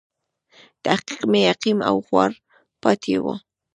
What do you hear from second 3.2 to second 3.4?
و.